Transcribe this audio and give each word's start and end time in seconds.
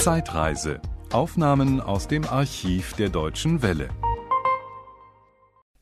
Zeitreise. 0.00 0.80
Aufnahmen 1.12 1.78
aus 1.78 2.08
dem 2.08 2.24
Archiv 2.24 2.94
der 2.94 3.10
Deutschen 3.10 3.60
Welle. 3.60 3.90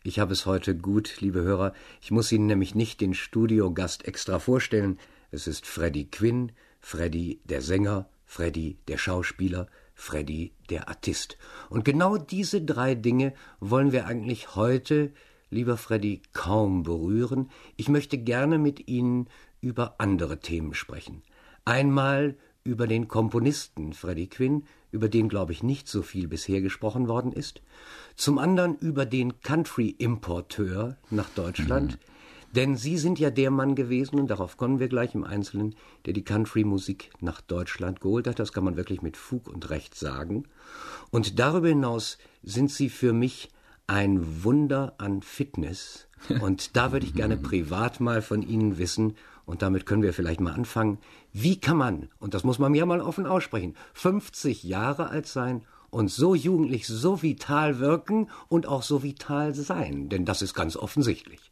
Ich 0.02 0.18
habe 0.18 0.32
es 0.32 0.44
heute 0.44 0.76
gut, 0.76 1.20
liebe 1.20 1.42
Hörer. 1.42 1.72
Ich 2.00 2.10
muss 2.10 2.32
Ihnen 2.32 2.46
nämlich 2.46 2.74
nicht 2.74 3.00
den 3.00 3.14
Studiogast 3.14 4.08
extra 4.08 4.40
vorstellen. 4.40 4.98
Es 5.30 5.46
ist 5.46 5.66
Freddy 5.66 6.06
Quinn, 6.06 6.50
Freddy 6.80 7.40
der 7.44 7.62
Sänger, 7.62 8.08
Freddy 8.24 8.80
der 8.88 8.98
Schauspieler, 8.98 9.68
Freddy 9.94 10.52
der 10.68 10.88
Artist. 10.88 11.38
Und 11.70 11.84
genau 11.84 12.16
diese 12.16 12.60
drei 12.60 12.96
Dinge 12.96 13.34
wollen 13.60 13.92
wir 13.92 14.06
eigentlich 14.06 14.56
heute, 14.56 15.12
lieber 15.48 15.76
Freddy, 15.76 16.22
kaum 16.32 16.82
berühren. 16.82 17.52
Ich 17.76 17.88
möchte 17.88 18.18
gerne 18.18 18.58
mit 18.58 18.88
Ihnen 18.88 19.28
über 19.60 19.94
andere 19.98 20.40
Themen 20.40 20.74
sprechen. 20.74 21.22
Einmal 21.64 22.36
über 22.68 22.86
den 22.86 23.08
Komponisten 23.08 23.94
Freddy 23.94 24.26
Quinn, 24.26 24.64
über 24.92 25.08
den, 25.08 25.30
glaube 25.30 25.52
ich, 25.52 25.62
nicht 25.62 25.88
so 25.88 26.02
viel 26.02 26.28
bisher 26.28 26.60
gesprochen 26.60 27.08
worden 27.08 27.32
ist, 27.32 27.62
zum 28.14 28.38
anderen 28.38 28.76
über 28.76 29.06
den 29.06 29.40
Country-Importeur 29.40 30.98
nach 31.10 31.30
Deutschland, 31.30 31.92
mhm. 31.92 32.54
denn 32.54 32.76
Sie 32.76 32.98
sind 32.98 33.18
ja 33.18 33.30
der 33.30 33.50
Mann 33.50 33.74
gewesen, 33.74 34.20
und 34.20 34.28
darauf 34.28 34.58
kommen 34.58 34.80
wir 34.80 34.88
gleich 34.88 35.14
im 35.14 35.24
Einzelnen, 35.24 35.76
der 36.04 36.12
die 36.12 36.24
Country-Musik 36.24 37.10
nach 37.20 37.40
Deutschland 37.40 38.02
geholt 38.02 38.26
hat, 38.26 38.38
das 38.38 38.52
kann 38.52 38.64
man 38.64 38.76
wirklich 38.76 39.00
mit 39.00 39.16
Fug 39.16 39.48
und 39.48 39.70
Recht 39.70 39.94
sagen. 39.94 40.44
Und 41.10 41.38
darüber 41.38 41.68
hinaus 41.68 42.18
sind 42.42 42.70
Sie 42.70 42.90
für 42.90 43.14
mich 43.14 43.48
ein 43.86 44.44
Wunder 44.44 44.94
an 44.98 45.22
Fitness, 45.22 46.06
und 46.42 46.76
da 46.76 46.92
würde 46.92 47.06
ich 47.06 47.14
gerne 47.14 47.38
privat 47.38 48.00
mal 48.00 48.20
von 48.20 48.42
Ihnen 48.42 48.76
wissen, 48.76 49.14
und 49.48 49.62
damit 49.62 49.86
können 49.86 50.02
wir 50.02 50.12
vielleicht 50.12 50.40
mal 50.40 50.52
anfangen. 50.52 50.98
Wie 51.32 51.58
kann 51.58 51.78
man, 51.78 52.10
und 52.18 52.34
das 52.34 52.44
muss 52.44 52.58
man 52.58 52.70
mir 52.70 52.84
mal 52.84 53.00
offen 53.00 53.26
aussprechen, 53.26 53.74
50 53.94 54.62
Jahre 54.62 55.08
alt 55.08 55.26
sein 55.26 55.62
und 55.88 56.10
so 56.10 56.34
jugendlich, 56.34 56.86
so 56.86 57.22
vital 57.22 57.78
wirken 57.78 58.28
und 58.48 58.66
auch 58.66 58.82
so 58.82 59.02
vital 59.02 59.54
sein? 59.54 60.10
Denn 60.10 60.26
das 60.26 60.42
ist 60.42 60.52
ganz 60.52 60.76
offensichtlich. 60.76 61.50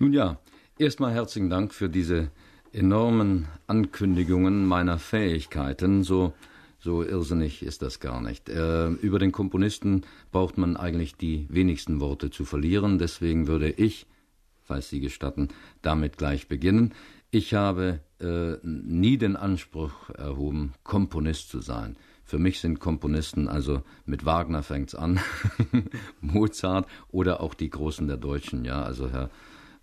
Nun 0.00 0.12
ja, 0.12 0.40
erstmal 0.76 1.12
herzlichen 1.12 1.50
Dank 1.50 1.72
für 1.72 1.88
diese 1.88 2.32
enormen 2.72 3.46
Ankündigungen 3.68 4.66
meiner 4.66 4.98
Fähigkeiten. 4.98 6.02
So, 6.02 6.32
so 6.80 7.04
irrsinnig 7.04 7.62
ist 7.62 7.82
das 7.82 8.00
gar 8.00 8.20
nicht. 8.20 8.48
Äh, 8.48 8.88
über 8.88 9.20
den 9.20 9.30
Komponisten 9.30 10.02
braucht 10.32 10.58
man 10.58 10.76
eigentlich 10.76 11.14
die 11.14 11.46
wenigsten 11.48 12.00
Worte 12.00 12.30
zu 12.30 12.44
verlieren. 12.44 12.98
Deswegen 12.98 13.46
würde 13.46 13.70
ich 13.70 14.08
falls 14.68 14.88
Sie 14.90 15.00
gestatten, 15.00 15.48
damit 15.82 16.18
gleich 16.18 16.46
beginnen. 16.46 16.94
Ich 17.30 17.54
habe 17.54 18.00
äh, 18.20 18.56
nie 18.62 19.18
den 19.18 19.36
Anspruch 19.36 20.10
erhoben, 20.10 20.74
Komponist 20.84 21.48
zu 21.50 21.60
sein. 21.60 21.96
Für 22.24 22.38
mich 22.38 22.60
sind 22.60 22.78
Komponisten, 22.78 23.48
also 23.48 23.82
mit 24.04 24.26
Wagner 24.26 24.62
fängt's 24.62 24.94
an, 24.94 25.18
Mozart 26.20 26.86
oder 27.10 27.40
auch 27.40 27.54
die 27.54 27.70
Großen 27.70 28.06
der 28.06 28.18
Deutschen, 28.18 28.64
ja, 28.64 28.82
also 28.82 29.10
Herr, 29.10 29.30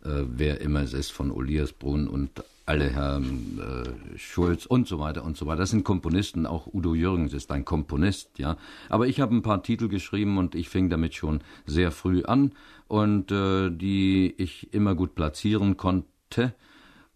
äh, 0.04 0.24
wer 0.28 0.62
immer 0.62 0.82
es 0.82 0.94
ist, 0.94 1.12
von 1.12 1.32
Oliasbrunn 1.32 2.08
und 2.08 2.44
alle 2.66 2.90
Herrn 2.90 3.60
äh, 3.60 4.18
Schulz 4.18 4.66
und 4.66 4.88
so 4.88 5.00
weiter 5.00 5.24
und 5.24 5.38
so 5.38 5.46
weiter. 5.46 5.60
Das 5.60 5.70
sind 5.70 5.84
Komponisten, 5.84 6.46
auch 6.46 6.68
Udo 6.74 6.96
Jürgens 6.96 7.34
ist 7.34 7.52
ein 7.52 7.64
Komponist, 7.64 8.40
ja. 8.40 8.58
Aber 8.90 9.08
ich 9.08 9.20
habe 9.20 9.36
ein 9.36 9.44
paar 9.44 9.62
Titel 9.62 9.88
geschrieben 9.88 10.38
und 10.38 10.56
ich 10.56 10.70
fing 10.70 10.90
damit 10.90 11.14
schon 11.14 11.42
sehr 11.66 11.92
früh 11.92 12.24
an 12.24 12.54
und 12.88 13.32
äh, 13.32 13.70
die 13.70 14.34
ich 14.38 14.74
immer 14.74 14.96
gut 14.96 15.16
platzieren 15.16 15.78
konnte. 15.78 16.56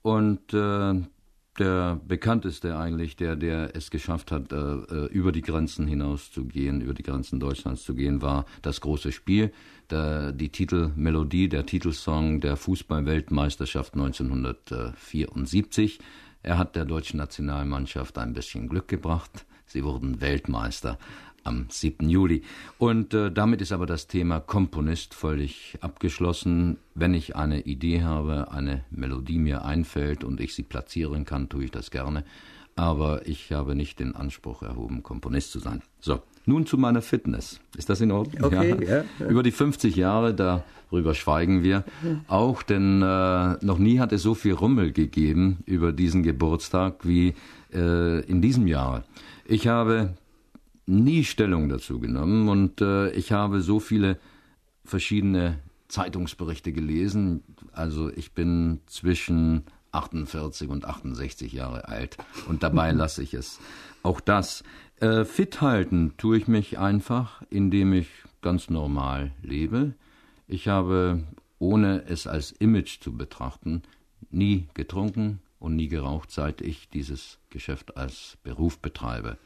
Und 0.01 0.53
äh, 0.53 1.01
der 1.57 1.99
bekannteste 2.07 2.77
eigentlich, 2.77 3.15
der, 3.15 3.35
der 3.35 3.75
es 3.75 3.91
geschafft 3.91 4.31
hat, 4.31 4.51
äh, 4.51 4.55
äh, 4.55 5.05
über 5.07 5.31
die 5.31 5.41
Grenzen 5.41 5.87
hinaus 5.87 6.31
zu 6.31 6.45
gehen, 6.45 6.81
über 6.81 6.93
die 6.93 7.03
Grenzen 7.03 7.39
Deutschlands 7.39 7.83
zu 7.83 7.95
gehen, 7.95 8.21
war 8.21 8.45
das 8.61 8.81
große 8.81 9.11
Spiel, 9.11 9.51
der, 9.89 10.31
die 10.31 10.49
Titelmelodie, 10.49 11.49
der 11.49 11.65
Titelsong 11.65 12.41
der 12.41 12.55
Fußballweltmeisterschaft 12.55 13.95
1974. 13.95 15.99
Er 16.43 16.57
hat 16.57 16.75
der 16.75 16.85
deutschen 16.85 17.17
Nationalmannschaft 17.17 18.17
ein 18.17 18.33
bisschen 18.33 18.69
Glück 18.69 18.87
gebracht. 18.87 19.45
Sie 19.69 19.83
wurden 19.83 20.19
Weltmeister 20.19 20.97
am 21.43 21.67
7. 21.69 22.09
Juli. 22.09 22.41
Und 22.77 23.13
äh, 23.13 23.31
damit 23.31 23.61
ist 23.61 23.71
aber 23.71 23.85
das 23.85 24.07
Thema 24.07 24.39
Komponist 24.39 25.13
völlig 25.13 25.77
abgeschlossen. 25.81 26.77
Wenn 26.95 27.13
ich 27.13 27.35
eine 27.35 27.61
Idee 27.61 28.03
habe, 28.03 28.51
eine 28.51 28.83
Melodie 28.89 29.37
mir 29.37 29.63
einfällt 29.63 30.23
und 30.23 30.41
ich 30.41 30.55
sie 30.55 30.63
platzieren 30.63 31.25
kann, 31.25 31.49
tue 31.49 31.65
ich 31.65 31.71
das 31.71 31.91
gerne. 31.91 32.25
Aber 32.75 33.27
ich 33.27 33.51
habe 33.51 33.75
nicht 33.75 33.99
den 33.99 34.15
Anspruch 34.15 34.63
erhoben, 34.63 35.03
Komponist 35.03 35.51
zu 35.51 35.59
sein. 35.59 35.81
So, 35.99 36.21
nun 36.45 36.65
zu 36.65 36.77
meiner 36.77 37.01
Fitness. 37.01 37.59
Ist 37.77 37.89
das 37.89 38.01
in 38.01 38.11
Ordnung? 38.11 38.43
Okay, 38.43 38.85
ja. 38.85 38.97
ja, 38.97 39.03
ja. 39.19 39.27
Über 39.27 39.43
die 39.43 39.51
50 39.51 39.95
Jahre, 39.95 40.33
darüber 40.33 41.13
schweigen 41.13 41.61
wir 41.61 41.83
auch, 42.27 42.63
denn 42.63 43.01
äh, 43.01 43.65
noch 43.65 43.77
nie 43.77 43.99
hat 43.99 44.13
es 44.13 44.23
so 44.23 44.33
viel 44.33 44.53
Rummel 44.53 44.91
gegeben 44.91 45.59
über 45.65 45.91
diesen 45.91 46.23
Geburtstag 46.23 47.05
wie 47.05 47.33
äh, 47.73 48.21
in 48.21 48.41
diesem 48.41 48.65
Jahr. 48.65 49.03
Ich 49.51 49.67
habe 49.67 50.13
nie 50.85 51.23
Stellung 51.23 51.69
dazu 51.69 51.99
genommen 51.99 52.49
und 52.49 52.81
äh, 52.81 53.09
ich 53.13 53.31
habe 53.31 53.61
so 53.61 53.79
viele 53.79 54.19
verschiedene 54.85 55.57
Zeitungsberichte 55.87 56.71
gelesen. 56.71 57.43
Also 57.71 58.11
ich 58.11 58.33
bin 58.33 58.81
zwischen 58.85 59.63
48 59.91 60.69
und 60.69 60.85
68 60.85 61.51
Jahre 61.51 61.87
alt 61.87 62.17
und 62.47 62.61
dabei 62.61 62.91
lasse 63.01 63.23
ich 63.23 63.33
es. 63.33 63.59
Auch 64.03 64.19
das. 64.19 64.63
Äh, 64.99 65.25
fit 65.25 65.61
halten 65.61 66.13
tue 66.17 66.37
ich 66.37 66.47
mich 66.47 66.77
einfach, 66.77 67.41
indem 67.49 67.93
ich 67.93 68.07
ganz 68.43 68.69
normal 68.69 69.31
lebe. 69.41 69.95
Ich 70.47 70.67
habe, 70.67 71.23
ohne 71.57 72.03
es 72.07 72.27
als 72.27 72.51
Image 72.51 73.01
zu 73.01 73.17
betrachten, 73.17 73.81
nie 74.29 74.67
getrunken 74.75 75.41
und 75.59 75.75
nie 75.75 75.87
geraucht, 75.87 76.31
seit 76.31 76.61
ich 76.61 76.89
dieses 76.89 77.37
Geschäft 77.49 77.97
als 77.97 78.37
Beruf 78.43 78.79
betreibe. 78.79 79.37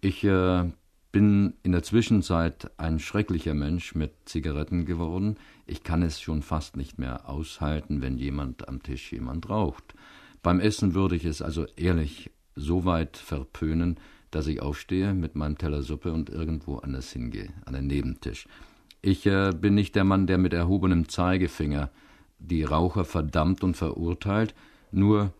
Ich 0.00 0.24
äh, 0.24 0.70
bin 1.12 1.54
in 1.62 1.72
der 1.72 1.82
Zwischenzeit 1.82 2.70
ein 2.76 2.98
schrecklicher 2.98 3.54
Mensch 3.54 3.94
mit 3.94 4.12
Zigaretten 4.26 4.84
geworden. 4.84 5.36
Ich 5.66 5.82
kann 5.82 6.02
es 6.02 6.20
schon 6.20 6.42
fast 6.42 6.76
nicht 6.76 6.98
mehr 6.98 7.28
aushalten, 7.28 8.02
wenn 8.02 8.18
jemand 8.18 8.68
am 8.68 8.82
Tisch 8.82 9.12
jemand 9.12 9.48
raucht. 9.48 9.94
Beim 10.42 10.60
Essen 10.60 10.94
würde 10.94 11.16
ich 11.16 11.24
es 11.24 11.42
also 11.42 11.66
ehrlich 11.76 12.30
so 12.54 12.84
weit 12.84 13.16
verpönen, 13.16 13.98
dass 14.30 14.46
ich 14.46 14.62
aufstehe 14.62 15.12
mit 15.12 15.34
meinem 15.34 15.58
Teller 15.58 15.82
Suppe 15.82 16.12
und 16.12 16.30
irgendwo 16.30 16.76
anders 16.76 17.10
hingehe, 17.12 17.52
an 17.64 17.74
den 17.74 17.88
Nebentisch. 17.88 18.46
Ich 19.02 19.26
äh, 19.26 19.52
bin 19.52 19.74
nicht 19.74 19.96
der 19.96 20.04
Mann, 20.04 20.26
der 20.26 20.38
mit 20.38 20.52
erhobenem 20.52 21.08
Zeigefinger 21.08 21.90
die 22.38 22.64
Raucher 22.64 23.04
verdammt 23.04 23.64
und 23.64 23.76
verurteilt, 23.76 24.54
nur 24.92 25.32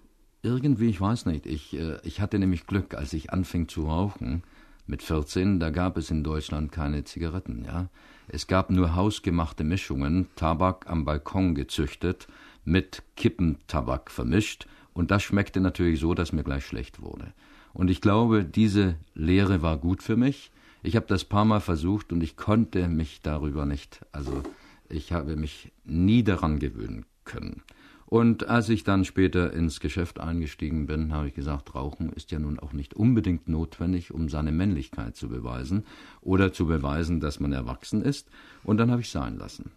irgendwie, 0.43 0.89
ich 0.89 1.01
weiß 1.01 1.27
nicht, 1.27 1.47
ich, 1.47 1.77
äh, 1.79 1.99
ich 2.03 2.21
hatte 2.21 2.39
nämlich 2.39 2.67
Glück, 2.67 2.95
als 2.95 3.13
ich 3.13 3.33
anfing 3.33 3.69
zu 3.69 3.87
rauchen, 3.87 4.43
mit 4.87 5.03
14, 5.03 5.61
da 5.61 5.71
gab 5.71 5.97
es 5.97 6.11
in 6.11 6.25
Deutschland 6.25 6.73
keine 6.73 7.05
Zigaretten, 7.05 7.65
ja. 7.65 7.89
Es 8.29 8.47
gab 8.47 8.71
nur 8.71 8.95
hausgemachte 8.95 9.65
Mischungen, 9.65 10.29
Tabak 10.37 10.89
am 10.89 11.05
Balkon 11.05 11.55
gezüchtet, 11.55 12.29
mit 12.65 13.03
Kippentabak 13.17 14.11
vermischt, 14.11 14.67
und 14.93 15.11
das 15.11 15.23
schmeckte 15.23 15.61
natürlich 15.61 16.01
so, 16.01 16.15
dass 16.15 16.33
mir 16.33 16.43
gleich 16.43 16.67
schlecht 16.67 17.01
wurde. 17.01 17.33
Und 17.73 17.91
ich 17.91 18.01
glaube, 18.01 18.45
diese 18.45 18.97
Lehre 19.15 19.63
war 19.63 19.79
gut 19.79 20.03
für 20.03 20.17
mich. 20.17 20.51
Ich 20.83 20.97
habe 20.97 21.07
das 21.07 21.25
paar 21.25 21.45
Mal 21.45 21.61
versucht 21.61 22.13
und 22.13 22.23
ich 22.23 22.37
konnte 22.37 22.89
mich 22.89 23.21
darüber 23.23 23.67
nicht, 23.67 24.05
also 24.13 24.43
ich 24.89 25.13
habe 25.13 25.37
mich 25.37 25.71
nie 25.85 26.25
daran 26.25 26.59
gewöhnen 26.59 27.07
können. 27.25 27.63
Und 28.11 28.49
als 28.49 28.69
ich 28.69 28.83
dann 28.83 29.05
später 29.05 29.53
ins 29.53 29.79
Geschäft 29.79 30.19
eingestiegen 30.19 30.87
bin, 30.87 31.15
habe 31.15 31.29
ich 31.29 31.35
gesagt, 31.35 31.77
Rauchen 31.77 32.13
ist 32.13 32.33
ja 32.33 32.41
nun 32.41 32.59
auch 32.59 32.73
nicht 32.73 32.93
unbedingt 32.93 33.49
notwendig, 33.49 34.13
um 34.13 34.29
seine 34.29 34.51
Männlichkeit 34.51 35.15
zu 35.15 35.29
beweisen 35.29 35.85
oder 36.21 36.53
zu 36.53 36.67
beweisen, 36.67 37.21
dass 37.21 37.39
man 37.39 37.53
erwachsen 37.53 38.03
ist. 38.03 38.29
Und 38.65 38.79
dann 38.79 38.91
habe 38.91 39.01
ich 39.01 39.11
sein 39.11 39.39
lassen. 39.39 39.71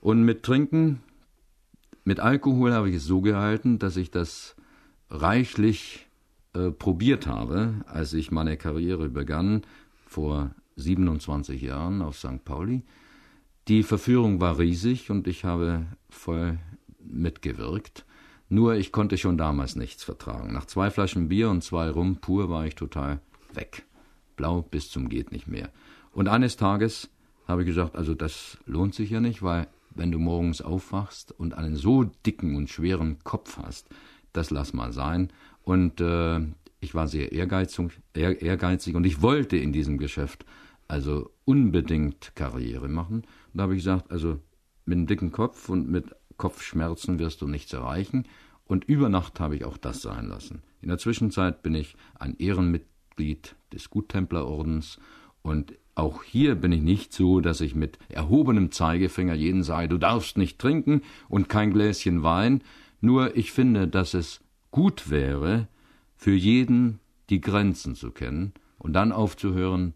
Und 0.00 0.24
mit 0.24 0.42
Trinken, 0.42 1.02
mit 2.02 2.18
Alkohol 2.18 2.72
habe 2.72 2.90
ich 2.90 2.96
es 2.96 3.04
so 3.04 3.20
gehalten, 3.20 3.78
dass 3.78 3.96
ich 3.96 4.10
das 4.10 4.56
reichlich 5.08 6.08
äh, 6.54 6.72
probiert 6.72 7.28
habe, 7.28 7.84
als 7.86 8.12
ich 8.12 8.32
meine 8.32 8.56
Karriere 8.56 9.08
begann, 9.08 9.62
vor 10.04 10.50
27 10.74 11.62
Jahren 11.62 12.02
auf 12.02 12.18
St. 12.18 12.44
Pauli. 12.44 12.82
Die 13.68 13.84
Verführung 13.84 14.40
war 14.40 14.58
riesig 14.58 15.12
und 15.12 15.28
ich 15.28 15.44
habe 15.44 15.86
voll 16.10 16.58
mitgewirkt. 17.10 18.04
Nur 18.48 18.74
ich 18.74 18.92
konnte 18.92 19.18
schon 19.18 19.36
damals 19.36 19.76
nichts 19.76 20.04
vertragen. 20.04 20.52
Nach 20.52 20.64
zwei 20.64 20.90
Flaschen 20.90 21.28
Bier 21.28 21.50
und 21.50 21.62
zwei 21.62 21.90
Rum 21.90 22.16
pur 22.16 22.48
war 22.48 22.66
ich 22.66 22.74
total 22.74 23.20
weg. 23.52 23.84
Blau 24.36 24.62
bis 24.62 24.90
zum 24.90 25.08
geht 25.08 25.32
nicht 25.32 25.48
mehr. 25.48 25.70
Und 26.12 26.28
eines 26.28 26.56
Tages 26.56 27.10
habe 27.46 27.62
ich 27.62 27.66
gesagt, 27.66 27.96
also 27.96 28.14
das 28.14 28.58
lohnt 28.66 28.94
sich 28.94 29.10
ja 29.10 29.20
nicht, 29.20 29.42
weil 29.42 29.68
wenn 29.90 30.12
du 30.12 30.18
morgens 30.18 30.62
aufwachst 30.62 31.32
und 31.32 31.54
einen 31.54 31.76
so 31.76 32.04
dicken 32.04 32.56
und 32.56 32.70
schweren 32.70 33.18
Kopf 33.24 33.58
hast, 33.58 33.88
das 34.32 34.50
lass 34.50 34.72
mal 34.72 34.92
sein. 34.92 35.30
Und 35.62 36.00
äh, 36.00 36.40
ich 36.80 36.94
war 36.94 37.08
sehr 37.08 37.32
ehrgeizig, 37.32 38.00
ehrgeizig 38.14 38.94
und 38.94 39.04
ich 39.04 39.20
wollte 39.20 39.56
in 39.56 39.72
diesem 39.72 39.98
Geschäft 39.98 40.44
also 40.86 41.30
unbedingt 41.44 42.32
Karriere 42.34 42.88
machen. 42.88 43.16
Und 43.16 43.26
da 43.54 43.64
habe 43.64 43.74
ich 43.74 43.80
gesagt, 43.80 44.10
also 44.10 44.40
mit 44.86 44.96
einem 44.96 45.06
dicken 45.06 45.32
Kopf 45.32 45.68
und 45.68 45.88
mit 45.88 46.14
Kopfschmerzen 46.38 47.18
wirst 47.18 47.42
du 47.42 47.46
nichts 47.46 47.72
erreichen. 47.74 48.26
Und 48.64 48.84
über 48.84 49.08
Nacht 49.08 49.40
habe 49.40 49.56
ich 49.56 49.64
auch 49.64 49.76
das 49.76 50.02
sein 50.02 50.26
lassen. 50.26 50.62
In 50.80 50.88
der 50.88 50.98
Zwischenzeit 50.98 51.62
bin 51.62 51.74
ich 51.74 51.96
ein 52.18 52.36
Ehrenmitglied 52.38 53.56
des 53.72 53.90
Guttemplerordens 53.90 54.98
und 55.42 55.74
auch 55.94 56.22
hier 56.22 56.54
bin 56.54 56.70
ich 56.70 56.82
nicht 56.82 57.12
so, 57.12 57.40
dass 57.40 57.60
ich 57.60 57.74
mit 57.74 57.98
erhobenem 58.08 58.70
Zeigefinger 58.70 59.34
jeden 59.34 59.62
sage, 59.64 59.88
du 59.88 59.98
darfst 59.98 60.36
nicht 60.38 60.58
trinken 60.58 61.02
und 61.28 61.48
kein 61.48 61.72
Gläschen 61.72 62.22
Wein, 62.22 62.62
nur 63.00 63.36
ich 63.36 63.50
finde, 63.52 63.88
dass 63.88 64.14
es 64.14 64.40
gut 64.70 65.10
wäre, 65.10 65.66
für 66.16 66.34
jeden 66.34 67.00
die 67.30 67.40
Grenzen 67.40 67.94
zu 67.94 68.10
kennen 68.10 68.52
und 68.78 68.92
dann 68.92 69.12
aufzuhören, 69.12 69.94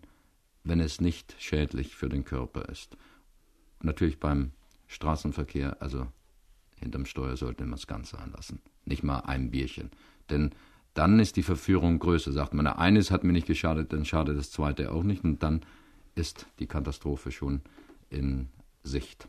wenn 0.64 0.80
es 0.80 1.00
nicht 1.00 1.36
schädlich 1.38 1.94
für 1.94 2.08
den 2.08 2.24
Körper 2.24 2.68
ist. 2.68 2.96
natürlich 3.82 4.18
beim 4.18 4.52
Straßenverkehr, 4.86 5.80
also 5.80 6.06
hinterm 6.82 7.06
Steuer 7.06 7.36
sollte 7.36 7.64
man 7.64 7.78
es 7.78 7.86
ganz 7.86 8.10
sein 8.10 8.32
lassen. 8.36 8.60
Nicht 8.84 9.02
mal 9.02 9.20
ein 9.20 9.50
Bierchen. 9.50 9.90
Denn 10.30 10.50
dann 10.94 11.18
ist 11.20 11.36
die 11.36 11.42
Verführung 11.42 11.98
größer. 11.98 12.32
Sagt 12.32 12.54
man, 12.54 12.66
eines 12.66 13.10
hat 13.10 13.24
mir 13.24 13.32
nicht 13.32 13.46
geschadet, 13.46 13.92
dann 13.92 14.04
schadet 14.04 14.36
das 14.36 14.50
zweite 14.50 14.92
auch 14.92 15.02
nicht. 15.02 15.24
Und 15.24 15.42
dann 15.42 15.62
ist 16.14 16.46
die 16.58 16.66
Katastrophe 16.66 17.30
schon 17.30 17.62
in 18.10 18.48
Sicht. 18.82 19.26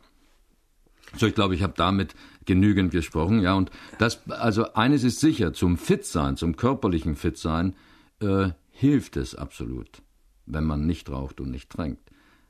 So, 1.16 1.26
ich 1.26 1.34
glaube, 1.34 1.54
ich 1.54 1.62
habe 1.62 1.74
damit 1.76 2.14
genügend 2.44 2.90
gesprochen, 2.90 3.40
ja. 3.40 3.54
Und 3.54 3.70
das, 3.98 4.28
also 4.30 4.72
eines 4.74 5.04
ist 5.04 5.20
sicher, 5.20 5.52
zum 5.52 5.76
Fitsein, 5.76 6.36
zum 6.36 6.56
körperlichen 6.56 7.14
Fitsein, 7.14 7.76
äh, 8.20 8.50
hilft 8.70 9.16
es 9.16 9.34
absolut, 9.34 10.02
wenn 10.46 10.64
man 10.64 10.86
nicht 10.86 11.08
raucht 11.10 11.40
und 11.40 11.50
nicht 11.50 11.70
trinkt. 11.70 12.03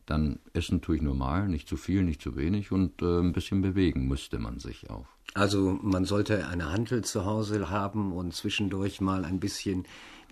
Dann 0.06 0.38
essen 0.52 0.82
tue 0.82 0.96
ich 0.96 1.02
normal, 1.02 1.48
nicht 1.48 1.68
zu 1.68 1.76
viel, 1.76 2.02
nicht 2.02 2.20
zu 2.20 2.36
wenig 2.36 2.72
und 2.72 3.00
äh, 3.02 3.20
ein 3.20 3.32
bisschen 3.32 3.62
bewegen 3.62 4.06
müsste 4.06 4.38
man 4.38 4.58
sich 4.58 4.90
auch. 4.90 5.06
Also 5.32 5.78
man 5.82 6.04
sollte 6.04 6.46
eine 6.46 6.70
Hantel 6.70 7.02
zu 7.04 7.24
Hause 7.24 7.70
haben 7.70 8.12
und 8.12 8.34
zwischendurch 8.34 9.00
mal 9.00 9.24
ein 9.24 9.40
bisschen 9.40 9.84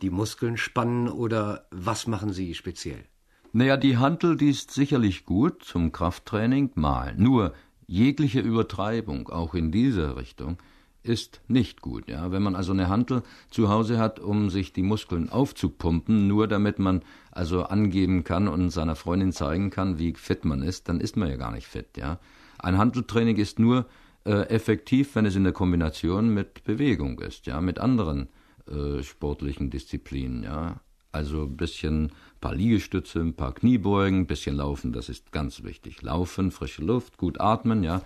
die 0.03 0.11
Muskeln 0.11 0.57
spannen 0.57 1.09
oder 1.09 1.67
was 1.71 2.07
machen 2.07 2.33
Sie 2.33 2.55
speziell? 2.55 3.05
Naja, 3.53 3.77
die 3.77 3.97
Hantel, 3.99 4.37
die 4.37 4.51
ist 4.51 4.71
sicherlich 4.71 5.25
gut 5.25 5.63
zum 5.63 5.93
Krafttraining, 5.93 6.71
mal. 6.75 7.15
Nur 7.17 7.55
jegliche 7.87 8.41
Übertreibung, 8.41 9.29
auch 9.29 9.55
in 9.55 9.71
dieser 9.71 10.17
Richtung, 10.17 10.59
ist 11.03 11.41
nicht 11.49 11.81
gut. 11.81 12.09
Ja? 12.09 12.31
Wenn 12.33 12.43
man 12.43 12.55
also 12.55 12.73
eine 12.73 12.89
Hantel 12.89 13.23
zu 13.51 13.69
Hause 13.69 13.99
hat, 13.99 14.21
um 14.21 14.51
sich 14.51 14.73
die 14.73 14.83
Muskeln 14.83 15.29
aufzupumpen, 15.31 16.29
nur 16.29 16.49
damit 16.49 16.79
man 16.79 17.03
also 17.31 17.65
angeben 17.65 18.25
kann 18.25 18.49
und 18.49 18.71
seiner 18.71 18.97
Freundin 18.97 19.33
zeigen 19.33 19.71
kann, 19.71 19.99
wie 19.99 20.15
fit 20.15 20.45
man 20.45 20.63
ist, 20.63 20.89
dann 20.89 21.01
ist 21.01 21.17
man 21.17 21.29
ja 21.29 21.37
gar 21.37 21.53
nicht 21.53 21.67
fit. 21.67 21.97
Ja? 21.97 22.19
Ein 22.59 22.79
Hanteltraining 22.79 23.37
ist 23.37 23.59
nur 23.59 23.87
äh, 24.25 24.49
effektiv, 24.49 25.15
wenn 25.15 25.27
es 25.27 25.37
in 25.37 25.45
der 25.45 25.53
Kombination 25.53 26.33
mit 26.33 26.65
Bewegung 26.65 27.19
ist, 27.19 27.47
ja, 27.47 27.61
mit 27.61 27.81
anderen 27.81 28.29
äh, 28.71 29.03
sportlichen 29.03 29.71
Disziplinen. 29.71 30.45
Ja? 30.45 30.81
Also 31.11 31.43
ein 31.43 31.57
bisschen 31.57 32.13
paar 32.41 32.55
Liegestütze, 32.55 33.21
ein 33.21 33.35
paar 33.35 33.55
Kniebeugen, 33.55 34.21
ein 34.21 34.27
bisschen 34.27 34.57
laufen, 34.57 34.93
das 34.93 35.09
ist 35.09 35.33
ganz 35.33 35.63
wichtig. 35.63 36.03
Laufen, 36.03 36.51
frische 36.51 36.83
Luft, 36.83 37.19
gut 37.19 37.41
atmen, 37.41 37.83
ja. 37.83 38.03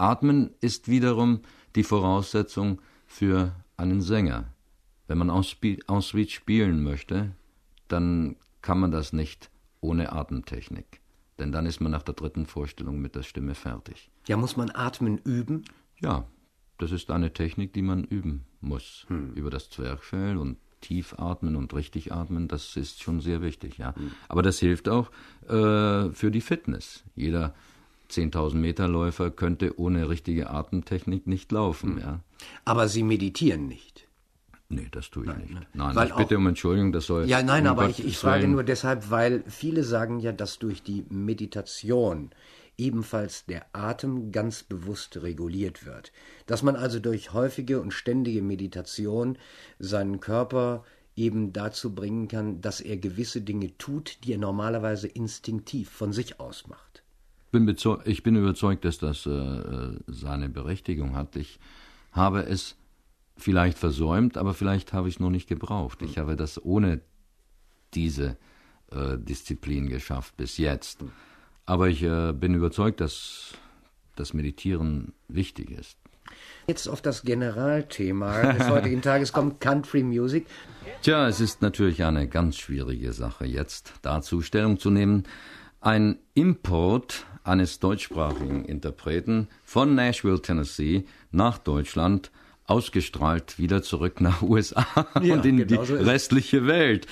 Atmen 0.00 0.50
ist 0.60 0.88
wiederum 0.88 1.40
die 1.76 1.84
Voraussetzung 1.84 2.80
für 3.06 3.54
einen 3.76 4.00
Sänger. 4.00 4.52
Wenn 5.06 5.18
man 5.18 5.28
Ensuite 5.28 6.30
spielen 6.30 6.82
möchte, 6.82 7.32
dann 7.88 8.36
kann 8.62 8.78
man 8.78 8.90
das 8.90 9.12
nicht 9.12 9.50
ohne 9.80 10.12
Atemtechnik. 10.12 11.00
Denn 11.38 11.52
dann 11.52 11.66
ist 11.66 11.80
man 11.80 11.92
nach 11.92 12.02
der 12.02 12.14
dritten 12.14 12.46
Vorstellung 12.46 13.00
mit 13.00 13.14
der 13.14 13.22
Stimme 13.22 13.54
fertig. 13.54 14.10
Ja, 14.26 14.36
muss 14.36 14.56
man 14.56 14.70
Atmen 14.70 15.18
üben? 15.18 15.64
Ja, 16.00 16.26
das 16.78 16.92
ist 16.92 17.10
eine 17.10 17.32
Technik, 17.32 17.72
die 17.72 17.82
man 17.82 18.04
üben 18.04 18.44
muss. 18.60 19.04
Hm. 19.08 19.34
Über 19.34 19.50
das 19.50 19.70
Zwerchfell 19.70 20.36
und 20.36 20.58
tief 20.80 21.14
atmen 21.18 21.56
und 21.56 21.74
richtig 21.74 22.12
atmen, 22.12 22.48
das 22.48 22.76
ist 22.76 23.02
schon 23.02 23.20
sehr 23.20 23.42
wichtig, 23.42 23.76
ja. 23.76 23.92
Mhm. 23.96 24.12
Aber 24.28 24.42
das 24.42 24.58
hilft 24.60 24.88
auch 24.88 25.10
äh, 25.42 26.10
für 26.10 26.30
die 26.30 26.40
Fitness. 26.40 27.04
Jeder 27.14 27.54
10.000 28.10 28.54
Meter 28.54 28.88
Läufer 28.88 29.30
könnte 29.30 29.78
ohne 29.78 30.08
richtige 30.08 30.50
Atemtechnik 30.50 31.26
nicht 31.26 31.52
laufen, 31.52 31.94
mhm. 31.94 32.00
ja. 32.00 32.20
Aber 32.64 32.88
Sie 32.88 33.02
meditieren 33.02 33.66
nicht? 33.66 34.08
Nee, 34.72 34.86
das 34.92 35.10
tue 35.10 35.24
ich 35.24 35.28
nein, 35.28 35.40
nicht. 35.40 35.54
Ne? 35.54 35.66
Nein, 35.74 35.96
weil 35.96 36.08
ich 36.08 36.14
bitte 36.14 36.36
um 36.36 36.46
Entschuldigung, 36.46 36.92
das 36.92 37.06
soll. 37.06 37.28
Ja, 37.28 37.42
nein, 37.42 37.64
um 37.64 37.70
aber 37.70 37.88
ich, 37.88 38.04
ich 38.04 38.16
frage 38.16 38.46
nur 38.46 38.62
deshalb, 38.62 39.10
weil 39.10 39.42
viele 39.48 39.82
sagen 39.82 40.20
ja, 40.20 40.30
dass 40.30 40.60
durch 40.60 40.82
die 40.84 41.04
Meditation 41.10 42.30
ebenfalls 42.78 43.44
der 43.46 43.66
Atem 43.72 44.32
ganz 44.32 44.62
bewusst 44.62 45.22
reguliert 45.22 45.86
wird, 45.86 46.12
dass 46.46 46.62
man 46.62 46.76
also 46.76 47.00
durch 47.00 47.32
häufige 47.32 47.80
und 47.80 47.92
ständige 47.92 48.42
Meditation 48.42 49.38
seinen 49.78 50.20
Körper 50.20 50.84
eben 51.16 51.52
dazu 51.52 51.94
bringen 51.94 52.28
kann, 52.28 52.60
dass 52.60 52.80
er 52.80 52.96
gewisse 52.96 53.42
Dinge 53.42 53.76
tut, 53.76 54.18
die 54.24 54.32
er 54.32 54.38
normalerweise 54.38 55.08
instinktiv 55.08 55.90
von 55.90 56.12
sich 56.12 56.40
aus 56.40 56.66
macht. 56.68 56.89
Ich 58.04 58.22
bin 58.22 58.36
überzeugt, 58.36 58.84
dass 58.84 58.98
das 58.98 59.26
äh, 59.26 59.92
seine 60.06 60.48
Berechtigung 60.48 61.16
hat. 61.16 61.36
Ich 61.36 61.58
habe 62.12 62.42
es 62.42 62.76
vielleicht 63.36 63.78
versäumt, 63.78 64.36
aber 64.36 64.54
vielleicht 64.54 64.92
habe 64.92 65.08
ich 65.08 65.16
es 65.16 65.20
noch 65.20 65.30
nicht 65.30 65.48
gebraucht. 65.48 66.02
Ich 66.02 66.18
habe 66.18 66.36
das 66.36 66.62
ohne 66.64 67.00
diese 67.94 68.36
äh, 68.92 69.16
Disziplin 69.18 69.88
geschafft 69.88 70.36
bis 70.36 70.58
jetzt. 70.58 71.04
Aber 71.66 71.88
ich 71.88 72.02
äh, 72.02 72.32
bin 72.32 72.54
überzeugt, 72.54 73.00
dass 73.00 73.54
das 74.16 74.34
Meditieren 74.34 75.12
wichtig 75.28 75.70
ist. 75.70 75.96
Jetzt 76.66 76.88
auf 76.88 77.02
das 77.02 77.22
Generalthema 77.22 78.52
des 78.52 78.68
heutigen 78.68 79.02
Tages 79.02 79.32
kommt 79.32 79.60
Country 79.60 80.02
Music. 80.02 80.46
Tja, 81.02 81.26
es 81.26 81.40
ist 81.40 81.62
natürlich 81.62 82.04
eine 82.04 82.28
ganz 82.28 82.56
schwierige 82.56 83.12
Sache, 83.12 83.46
jetzt 83.46 83.94
dazu 84.02 84.42
Stellung 84.42 84.78
zu 84.78 84.90
nehmen. 84.90 85.24
Ein 85.80 86.18
Import 86.34 87.26
eines 87.44 87.78
deutschsprachigen 87.78 88.64
Interpreten 88.64 89.48
von 89.64 89.94
Nashville, 89.94 90.40
Tennessee, 90.40 91.04
nach 91.30 91.58
Deutschland, 91.58 92.30
ausgestrahlt 92.66 93.58
wieder 93.58 93.82
zurück 93.82 94.20
nach 94.20 94.42
USA 94.42 94.86
ja, 95.20 95.34
und 95.34 95.44
in 95.44 95.56
genau 95.58 95.82
die 95.82 95.86
so 95.86 95.96
restliche 95.96 96.66
Welt. 96.66 97.06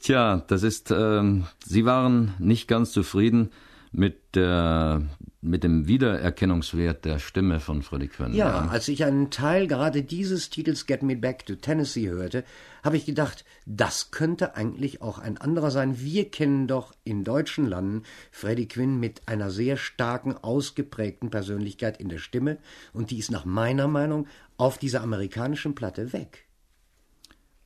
Tja, 0.00 0.42
das 0.48 0.62
ist, 0.62 0.90
äh, 0.90 1.22
Sie 1.64 1.84
waren 1.84 2.34
nicht 2.38 2.68
ganz 2.68 2.92
zufrieden 2.92 3.50
mit, 3.92 4.34
der, 4.34 5.02
mit 5.42 5.64
dem 5.64 5.86
Wiedererkennungswert 5.86 7.04
der 7.04 7.18
Stimme 7.18 7.60
von 7.60 7.82
Freddie 7.82 8.08
Quinn. 8.08 8.32
Ja, 8.32 8.48
ja, 8.48 8.68
als 8.68 8.88
ich 8.88 9.04
einen 9.04 9.30
Teil 9.30 9.66
gerade 9.66 10.02
dieses 10.02 10.48
Titels 10.48 10.86
Get 10.86 11.02
Me 11.02 11.14
Back 11.14 11.44
to 11.44 11.54
Tennessee 11.54 12.08
hörte, 12.08 12.44
habe 12.82 12.96
ich 12.96 13.04
gedacht, 13.04 13.44
das 13.66 14.10
könnte 14.10 14.56
eigentlich 14.56 15.02
auch 15.02 15.18
ein 15.18 15.36
anderer 15.36 15.70
sein. 15.70 16.00
Wir 16.00 16.30
kennen 16.30 16.66
doch 16.66 16.94
in 17.04 17.22
deutschen 17.22 17.66
Landen 17.66 18.02
Freddie 18.30 18.66
Quinn 18.66 18.98
mit 18.98 19.28
einer 19.28 19.50
sehr 19.50 19.76
starken, 19.76 20.36
ausgeprägten 20.36 21.30
Persönlichkeit 21.30 22.00
in 22.00 22.08
der 22.08 22.18
Stimme 22.18 22.58
und 22.94 23.10
die 23.10 23.18
ist 23.18 23.30
nach 23.30 23.44
meiner 23.44 23.88
Meinung 23.88 24.26
auf 24.56 24.78
dieser 24.78 25.02
amerikanischen 25.02 25.74
Platte 25.74 26.12
weg. 26.14 26.46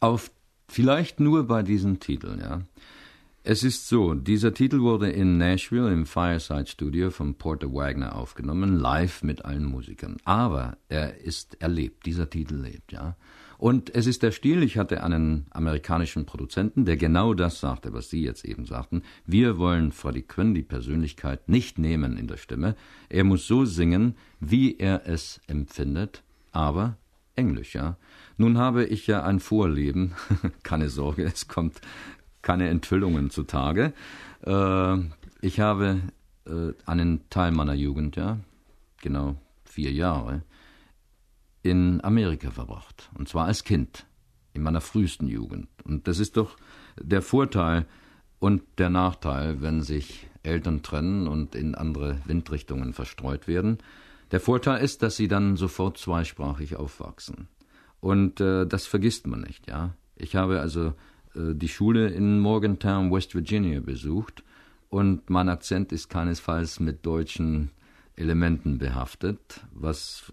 Auf 0.00 0.30
vielleicht 0.68 1.20
nur 1.20 1.46
bei 1.46 1.62
diesen 1.62 2.00
Titeln, 2.00 2.40
ja. 2.40 2.62
Es 3.48 3.62
ist 3.62 3.86
so, 3.86 4.14
dieser 4.14 4.52
Titel 4.54 4.80
wurde 4.80 5.08
in 5.08 5.38
Nashville 5.38 5.92
im 5.92 6.04
Fireside 6.04 6.66
Studio 6.66 7.12
von 7.12 7.36
Porter 7.36 7.72
Wagner 7.72 8.16
aufgenommen, 8.16 8.76
live 8.76 9.22
mit 9.22 9.44
allen 9.44 9.64
Musikern. 9.64 10.16
Aber 10.24 10.78
er 10.88 11.20
ist 11.20 11.62
erlebt, 11.62 12.06
dieser 12.06 12.28
Titel 12.28 12.56
lebt, 12.56 12.90
ja. 12.90 13.14
Und 13.56 13.94
es 13.94 14.08
ist 14.08 14.24
der 14.24 14.32
Stil, 14.32 14.64
ich 14.64 14.78
hatte 14.78 15.04
einen 15.04 15.46
amerikanischen 15.50 16.26
Produzenten, 16.26 16.86
der 16.86 16.96
genau 16.96 17.34
das 17.34 17.60
sagte, 17.60 17.92
was 17.92 18.10
Sie 18.10 18.20
jetzt 18.20 18.44
eben 18.44 18.64
sagten. 18.64 19.02
Wir 19.26 19.58
wollen 19.58 19.92
Freddie 19.92 20.22
Quinn 20.22 20.52
die 20.52 20.64
Persönlichkeit 20.64 21.48
nicht 21.48 21.78
nehmen 21.78 22.16
in 22.16 22.26
der 22.26 22.38
Stimme. 22.38 22.74
Er 23.08 23.22
muss 23.22 23.46
so 23.46 23.64
singen, 23.64 24.16
wie 24.40 24.76
er 24.76 25.06
es 25.06 25.40
empfindet, 25.46 26.24
aber 26.50 26.96
Englisch, 27.36 27.74
ja. 27.74 27.96
Nun 28.38 28.58
habe 28.58 28.84
ich 28.84 29.06
ja 29.06 29.22
ein 29.22 29.40
Vorleben, 29.40 30.14
keine 30.62 30.88
Sorge, 30.88 31.24
es 31.24 31.46
kommt 31.48 31.80
keine 32.46 32.68
Enthüllungen 32.68 33.30
zutage. 33.30 33.92
Äh, 34.46 34.98
ich 35.40 35.58
habe 35.58 36.00
äh, 36.46 36.72
einen 36.86 37.28
Teil 37.28 37.50
meiner 37.50 37.74
Jugend, 37.74 38.14
ja, 38.14 38.38
genau 39.02 39.34
vier 39.64 39.90
Jahre, 39.90 40.42
in 41.62 42.02
Amerika 42.04 42.52
verbracht. 42.52 43.10
Und 43.18 43.28
zwar 43.28 43.46
als 43.46 43.64
Kind, 43.64 44.06
in 44.52 44.62
meiner 44.62 44.80
frühesten 44.80 45.26
Jugend. 45.26 45.66
Und 45.82 46.06
das 46.06 46.20
ist 46.20 46.36
doch 46.36 46.56
der 47.00 47.20
Vorteil 47.20 47.84
und 48.38 48.62
der 48.78 48.90
Nachteil, 48.90 49.60
wenn 49.60 49.82
sich 49.82 50.28
Eltern 50.44 50.84
trennen 50.84 51.26
und 51.26 51.56
in 51.56 51.74
andere 51.74 52.20
Windrichtungen 52.26 52.92
verstreut 52.92 53.48
werden. 53.48 53.78
Der 54.30 54.38
Vorteil 54.38 54.84
ist, 54.84 55.02
dass 55.02 55.16
sie 55.16 55.26
dann 55.26 55.56
sofort 55.56 55.98
zweisprachig 55.98 56.76
aufwachsen. 56.76 57.48
Und 57.98 58.40
äh, 58.40 58.66
das 58.66 58.86
vergisst 58.86 59.26
man 59.26 59.40
nicht, 59.40 59.68
ja. 59.68 59.94
Ich 60.14 60.36
habe 60.36 60.60
also 60.60 60.94
die 61.36 61.68
Schule 61.68 62.08
in 62.08 62.40
Morgantown, 62.40 63.12
West 63.12 63.34
Virginia 63.34 63.80
besucht 63.80 64.42
und 64.88 65.28
mein 65.28 65.48
Akzent 65.48 65.92
ist 65.92 66.08
keinesfalls 66.08 66.80
mit 66.80 67.04
deutschen 67.04 67.70
Elementen 68.16 68.78
behaftet, 68.78 69.60
was 69.72 70.32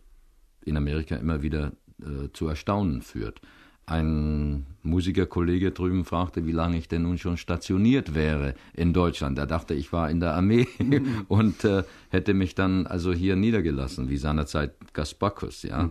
in 0.63 0.77
Amerika 0.77 1.15
immer 1.15 1.41
wieder 1.41 1.73
äh, 2.01 2.29
zu 2.31 2.47
Erstaunen 2.47 3.01
führt. 3.01 3.41
Ein 3.85 4.65
Musikerkollege 4.81 5.71
drüben 5.71 6.05
fragte, 6.05 6.45
wie 6.45 6.53
lange 6.53 6.77
ich 6.77 6.87
denn 6.87 7.01
nun 7.01 7.17
schon 7.17 7.35
stationiert 7.35 8.15
wäre 8.15 8.55
in 8.73 8.93
Deutschland. 8.93 9.37
Er 9.37 9.45
dachte, 9.45 9.73
ich 9.73 9.91
war 9.91 10.09
in 10.09 10.21
der 10.21 10.33
Armee 10.35 10.67
mhm. 10.79 11.25
und 11.27 11.65
äh, 11.65 11.83
hätte 12.09 12.33
mich 12.33 12.55
dann 12.55 12.87
also 12.87 13.11
hier 13.11 13.35
niedergelassen, 13.35 14.09
wie 14.09 14.17
seinerzeit 14.17 14.93
Gaspakos. 14.93 15.63
Ja. 15.63 15.89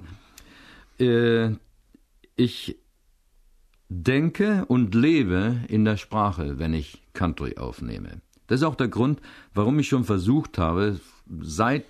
Mhm. 0.98 1.06
Äh, 1.06 1.56
ich 2.34 2.78
denke 3.92 4.64
und 4.66 4.94
lebe 4.94 5.60
in 5.68 5.84
der 5.84 5.96
Sprache, 5.96 6.58
wenn 6.58 6.74
ich 6.74 7.02
Country 7.12 7.56
aufnehme. 7.56 8.22
Das 8.46 8.60
ist 8.60 8.66
auch 8.66 8.74
der 8.74 8.88
Grund, 8.88 9.20
warum 9.54 9.78
ich 9.78 9.88
schon 9.88 10.04
versucht 10.04 10.58
habe, 10.58 11.00
seit 11.40 11.84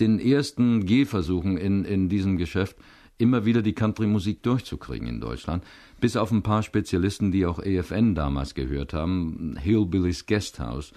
den 0.00 0.18
ersten 0.18 0.86
Gehversuchen 0.86 1.56
in, 1.56 1.84
in 1.84 2.08
diesem 2.08 2.36
Geschäft 2.36 2.76
immer 3.18 3.44
wieder 3.44 3.62
die 3.62 3.74
Country-Musik 3.74 4.42
durchzukriegen 4.42 5.06
in 5.06 5.20
Deutschland. 5.20 5.64
Bis 6.00 6.16
auf 6.16 6.32
ein 6.32 6.42
paar 6.42 6.62
Spezialisten, 6.62 7.30
die 7.30 7.46
auch 7.46 7.60
EFN 7.60 8.14
damals 8.14 8.54
gehört 8.54 8.94
haben, 8.94 9.56
Hillbilly's 9.60 10.26
Guesthouse, 10.26 10.92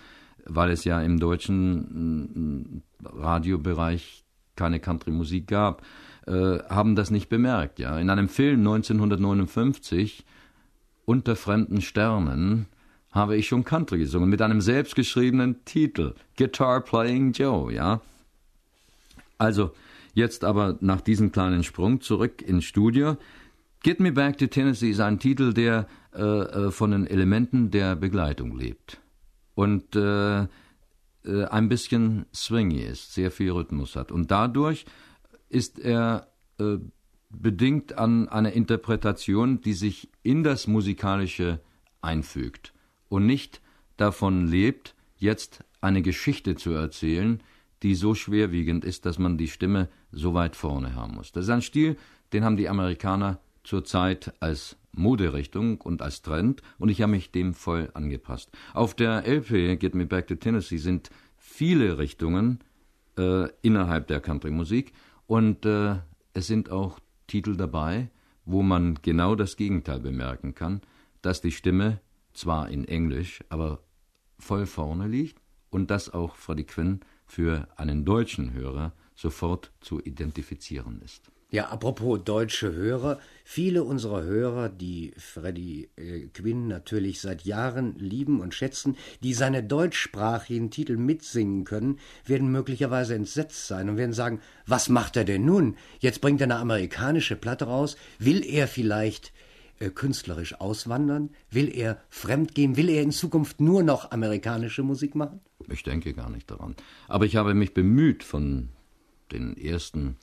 weil 0.45 0.71
es 0.71 0.85
ja 0.85 1.01
im 1.01 1.19
deutschen 1.19 2.81
mm, 2.81 2.81
Radiobereich 3.03 4.23
keine 4.55 4.79
Country-Musik 4.79 5.47
gab, 5.47 5.83
äh, 6.27 6.59
haben 6.69 6.95
das 6.95 7.11
nicht 7.11 7.29
bemerkt. 7.29 7.79
Ja, 7.79 7.99
in 7.99 8.09
einem 8.09 8.29
Film 8.29 8.59
1959 8.59 10.25
unter 11.05 11.35
fremden 11.35 11.81
Sternen 11.81 12.67
habe 13.11 13.37
ich 13.37 13.47
schon 13.47 13.63
Country 13.63 13.99
gesungen 13.99 14.29
mit 14.29 14.41
einem 14.41 14.61
selbstgeschriebenen 14.61 15.63
Titel 15.65 16.15
Guitar 16.37 16.81
Playing 16.81 17.31
Joe. 17.31 17.71
Ja, 17.71 18.01
also 19.37 19.71
Jetzt 20.15 20.45
aber 20.45 20.77
nach 20.79 21.01
diesem 21.01 21.33
kleinen 21.33 21.63
Sprung 21.63 21.99
zurück 21.99 22.41
ins 22.41 22.63
Studio. 22.63 23.17
Get 23.83 23.99
Me 23.99 24.13
Back 24.13 24.37
to 24.37 24.47
Tennessee 24.47 24.89
ist 24.89 25.01
ein 25.01 25.19
Titel, 25.19 25.53
der 25.53 25.87
äh, 26.15 26.21
äh, 26.21 26.71
von 26.71 26.91
den 26.91 27.05
Elementen 27.05 27.69
der 27.69 27.97
Begleitung 27.97 28.57
lebt 28.57 29.01
und 29.55 29.93
äh, 29.97 30.43
äh, 30.43 30.47
ein 31.51 31.67
bisschen 31.67 32.25
swingy 32.33 32.81
ist, 32.81 33.13
sehr 33.13 33.29
viel 33.29 33.51
Rhythmus 33.51 33.97
hat. 33.97 34.09
Und 34.09 34.31
dadurch 34.31 34.85
ist 35.49 35.79
er 35.79 36.27
äh, 36.59 36.77
bedingt 37.29 37.97
an 37.97 38.29
einer 38.29 38.53
Interpretation, 38.53 39.61
die 39.61 39.73
sich 39.73 40.09
in 40.23 40.43
das 40.43 40.67
Musikalische 40.67 41.59
einfügt 42.01 42.73
und 43.09 43.25
nicht 43.25 43.61
davon 43.97 44.47
lebt, 44.47 44.95
jetzt 45.17 45.63
eine 45.81 46.01
Geschichte 46.01 46.55
zu 46.55 46.71
erzählen, 46.71 47.41
die 47.83 47.95
so 47.95 48.15
schwerwiegend 48.15 48.85
ist, 48.85 49.05
dass 49.05 49.19
man 49.19 49.37
die 49.37 49.47
Stimme 49.47 49.89
so 50.11 50.33
weit 50.33 50.55
vorne 50.55 50.95
haben 50.95 51.15
muss. 51.15 51.31
Das 51.31 51.45
ist 51.45 51.49
ein 51.49 51.61
Stil, 51.61 51.97
den 52.33 52.43
haben 52.43 52.57
die 52.57 52.69
Amerikaner 52.69 53.39
zurzeit 53.63 54.33
als 54.39 54.77
Moderichtung 54.91 55.81
und 55.81 56.01
als 56.01 56.21
Trend 56.21 56.61
und 56.77 56.89
ich 56.89 57.01
habe 57.01 57.11
mich 57.11 57.31
dem 57.31 57.53
voll 57.53 57.89
angepasst. 57.93 58.49
Auf 58.73 58.95
der 58.95 59.27
LP 59.27 59.79
Get 59.79 59.93
Me 59.93 60.05
Back 60.05 60.27
to 60.27 60.35
Tennessee 60.35 60.77
sind 60.77 61.09
viele 61.37 61.97
Richtungen 61.97 62.59
äh, 63.17 63.49
innerhalb 63.61 64.07
der 64.07 64.19
Country-Musik 64.19 64.93
und 65.27 65.65
äh, 65.65 65.97
es 66.33 66.47
sind 66.47 66.69
auch 66.69 66.99
Titel 67.27 67.55
dabei, 67.55 68.09
wo 68.45 68.61
man 68.61 68.99
genau 69.01 69.35
das 69.35 69.57
Gegenteil 69.57 69.99
bemerken 69.99 70.53
kann, 70.53 70.81
dass 71.21 71.41
die 71.41 71.51
Stimme 71.51 71.99
zwar 72.33 72.69
in 72.69 72.85
Englisch, 72.85 73.43
aber 73.49 73.79
voll 74.37 74.65
vorne 74.65 75.07
liegt 75.07 75.41
und 75.69 75.89
dass 75.89 76.13
auch 76.13 76.35
Freddie 76.35 76.65
Quinn 76.65 76.99
für 77.25 77.67
einen 77.75 78.05
deutschen 78.05 78.53
Hörer 78.53 78.93
sofort 79.15 79.71
zu 79.79 79.99
identifizieren 80.01 81.01
ist. 81.01 81.31
Ja, 81.55 81.69
apropos 81.69 82.19
deutsche 82.21 82.73
Hörer, 82.73 83.17
viele 83.45 83.85
unserer 83.85 84.23
Hörer, 84.23 84.67
die 84.67 85.13
Freddie 85.15 85.87
äh, 85.95 86.27
Quinn 86.33 86.67
natürlich 86.67 87.21
seit 87.21 87.45
Jahren 87.45 87.97
lieben 87.97 88.41
und 88.41 88.53
schätzen, 88.53 88.97
die 89.23 89.33
seine 89.33 89.63
deutschsprachigen 89.63 90.69
Titel 90.69 90.97
mitsingen 90.97 91.63
können, 91.63 91.99
werden 92.25 92.51
möglicherweise 92.51 93.15
entsetzt 93.15 93.67
sein 93.67 93.87
und 93.87 93.95
werden 93.95 94.11
sagen, 94.11 94.41
was 94.67 94.89
macht 94.89 95.15
er 95.15 95.23
denn 95.23 95.45
nun? 95.45 95.77
Jetzt 96.01 96.19
bringt 96.19 96.41
er 96.41 96.47
eine 96.47 96.57
amerikanische 96.57 97.37
Platte 97.37 97.67
raus, 97.67 97.95
will 98.19 98.43
er 98.43 98.67
vielleicht 98.67 99.31
äh, 99.79 99.91
künstlerisch 99.91 100.59
auswandern? 100.59 101.29
Will 101.51 101.73
er 101.73 102.01
fremdgehen? 102.09 102.75
Will 102.75 102.89
er 102.89 103.01
in 103.01 103.11
Zukunft 103.11 103.61
nur 103.61 103.81
noch 103.81 104.11
amerikanische 104.11 104.83
Musik 104.83 105.15
machen? 105.15 105.39
Ich 105.69 105.83
denke 105.83 106.13
gar 106.13 106.29
nicht 106.29 106.51
daran. 106.51 106.75
Aber 107.07 107.23
ich 107.23 107.37
habe 107.37 107.53
mich 107.53 107.73
bemüht, 107.73 108.25
von 108.25 108.67
den 109.31 109.55
ersten 109.55 110.17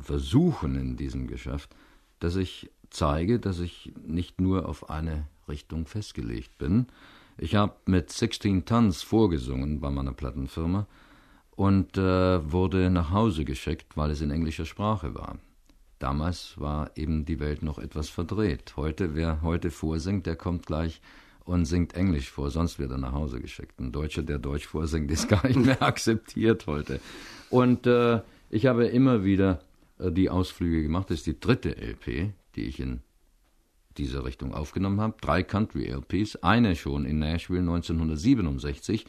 Versuchen 0.00 0.76
in 0.76 0.96
diesem 0.96 1.26
Geschäft, 1.26 1.74
dass 2.18 2.36
ich 2.36 2.70
zeige, 2.90 3.38
dass 3.38 3.60
ich 3.60 3.92
nicht 4.04 4.40
nur 4.40 4.68
auf 4.68 4.90
eine 4.90 5.26
Richtung 5.48 5.86
festgelegt 5.86 6.58
bin. 6.58 6.86
Ich 7.38 7.54
habe 7.54 7.74
mit 7.86 8.10
16 8.10 8.64
Tons 8.64 9.02
vorgesungen 9.02 9.80
bei 9.80 9.90
meiner 9.90 10.12
Plattenfirma 10.12 10.86
und 11.50 11.96
äh, 11.98 12.52
wurde 12.52 12.90
nach 12.90 13.10
Hause 13.10 13.44
geschickt, 13.44 13.96
weil 13.96 14.10
es 14.10 14.20
in 14.20 14.30
englischer 14.30 14.64
Sprache 14.64 15.14
war. 15.14 15.38
Damals 15.98 16.58
war 16.60 16.90
eben 16.96 17.24
die 17.24 17.40
Welt 17.40 17.62
noch 17.62 17.78
etwas 17.78 18.08
verdreht. 18.08 18.74
Heute, 18.76 19.14
wer 19.14 19.42
heute 19.42 19.70
vorsingt, 19.70 20.26
der 20.26 20.36
kommt 20.36 20.66
gleich 20.66 21.00
und 21.44 21.64
singt 21.64 21.94
Englisch 21.94 22.30
vor, 22.30 22.50
sonst 22.50 22.78
wird 22.78 22.90
er 22.90 22.98
nach 22.98 23.12
Hause 23.12 23.40
geschickt. 23.40 23.78
Ein 23.80 23.92
Deutscher, 23.92 24.22
der 24.22 24.38
Deutsch 24.38 24.66
vorsingt, 24.66 25.10
ist 25.10 25.28
gar 25.28 25.46
nicht 25.46 25.58
mehr 25.58 25.82
akzeptiert 25.82 26.66
heute. 26.66 27.00
Und 27.48 27.86
äh, 27.86 28.20
ich 28.50 28.66
habe 28.66 28.86
immer 28.86 29.24
wieder 29.24 29.60
äh, 29.98 30.10
die 30.10 30.30
Ausflüge 30.30 30.82
gemacht. 30.82 31.10
Das 31.10 31.18
ist 31.18 31.26
die 31.26 31.38
dritte 31.38 31.70
LP, 31.76 32.32
die 32.54 32.64
ich 32.64 32.80
in 32.80 33.00
dieser 33.98 34.24
Richtung 34.24 34.54
aufgenommen 34.54 35.00
habe. 35.00 35.16
Drei 35.20 35.42
Country-LPs, 35.42 36.36
eine 36.36 36.76
schon 36.76 37.04
in 37.04 37.18
Nashville 37.18 37.60
1967, 37.60 39.06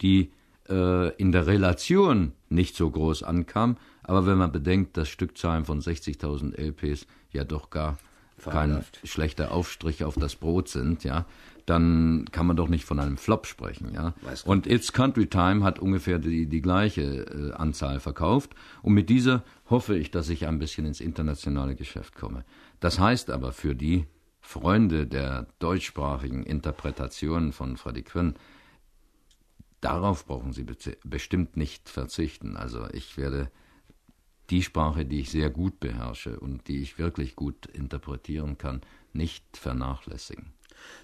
die 0.00 0.30
äh, 0.68 1.14
in 1.16 1.32
der 1.32 1.46
Relation 1.46 2.32
nicht 2.48 2.76
so 2.76 2.90
groß 2.90 3.22
ankam, 3.22 3.76
aber 4.02 4.26
wenn 4.26 4.38
man 4.38 4.52
bedenkt, 4.52 4.96
dass 4.96 5.08
Stückzahlen 5.08 5.64
von 5.64 5.80
60.000 5.80 6.56
LPs 6.56 7.06
ja 7.32 7.44
doch 7.44 7.70
gar 7.70 7.98
kein 8.44 8.84
schlechter 9.04 9.52
Aufstrich 9.52 10.04
auf 10.04 10.14
das 10.14 10.36
Brot 10.36 10.68
sind, 10.68 11.04
ja, 11.04 11.26
dann 11.66 12.24
kann 12.32 12.46
man 12.46 12.56
doch 12.56 12.68
nicht 12.68 12.84
von 12.84 12.98
einem 12.98 13.18
Flop 13.18 13.46
sprechen, 13.46 13.92
ja. 13.92 14.14
Und 14.44 14.66
It's 14.66 14.92
Country 14.92 15.26
Time 15.26 15.62
hat 15.62 15.78
ungefähr 15.78 16.18
die, 16.18 16.46
die 16.46 16.62
gleiche 16.62 17.02
äh, 17.02 17.52
Anzahl 17.52 18.00
verkauft 18.00 18.54
und 18.82 18.94
mit 18.94 19.10
dieser 19.10 19.44
hoffe 19.68 19.96
ich, 19.96 20.10
dass 20.10 20.28
ich 20.28 20.46
ein 20.46 20.58
bisschen 20.58 20.86
ins 20.86 21.00
internationale 21.00 21.74
Geschäft 21.74 22.16
komme. 22.16 22.44
Das 22.80 22.98
heißt 22.98 23.30
aber 23.30 23.52
für 23.52 23.74
die 23.74 24.06
Freunde 24.40 25.06
der 25.06 25.46
deutschsprachigen 25.58 26.42
Interpretationen 26.42 27.52
von 27.52 27.76
Freddie 27.76 28.02
Quinn, 28.02 28.34
darauf 29.80 30.26
brauchen 30.26 30.52
sie 30.52 30.64
bestimmt 31.04 31.56
nicht 31.56 31.88
verzichten. 31.88 32.56
Also 32.56 32.88
ich 32.92 33.18
werde 33.18 33.50
die 34.50 34.62
Sprache, 34.62 35.04
die 35.04 35.20
ich 35.20 35.30
sehr 35.30 35.50
gut 35.50 35.80
beherrsche 35.80 36.38
und 36.40 36.68
die 36.68 36.82
ich 36.82 36.98
wirklich 36.98 37.36
gut 37.36 37.66
interpretieren 37.66 38.58
kann, 38.58 38.80
nicht 39.12 39.44
vernachlässigen. 39.56 40.52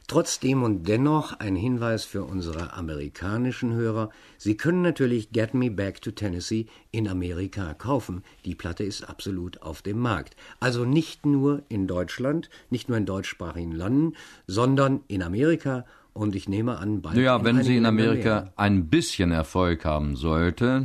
Trotzdem 0.07 0.63
und 0.63 0.87
dennoch 0.87 1.39
ein 1.41 1.57
Hinweis 1.57 2.05
für 2.05 2.25
unsere 2.25 2.75
amerikanischen 2.75 3.73
Hörer. 3.73 4.11
Sie 4.37 4.57
können 4.57 4.83
natürlich 4.83 5.33
Get 5.33 5.55
Me 5.55 5.71
Back 5.71 6.03
to 6.03 6.11
Tennessee 6.11 6.67
in 6.91 7.09
Amerika 7.09 7.75
kaufen. 7.75 8.23
Die 8.45 8.55
Platte 8.55 8.85
ist 8.85 9.03
absolut 9.03 9.63
auf 9.63 9.83
dem 9.83 9.99
Markt. 9.99 10.37
Also 10.61 10.85
nicht 10.85 11.25
nur 11.27 11.63
in 11.69 11.87
Deutschland, 11.87 12.51
nicht 12.71 12.89
nur 12.89 12.99
in 12.99 13.07
deutschsprachigen 13.07 13.73
Landen, 13.73 14.13
sondern 14.47 15.01
in 15.09 15.23
Amerika 15.23 15.85
und 16.13 16.37
ich 16.37 16.49
nehme 16.49 16.79
an, 16.79 17.03
bald. 17.03 17.17
Naja, 17.17 17.43
wenn 17.43 17.63
sie 17.63 17.77
in 17.77 17.87
Amerika 17.87 18.53
ein 18.57 18.89
bisschen 18.89 19.33
Erfolg 19.33 19.85
haben 19.85 20.17
sollte, 20.17 20.85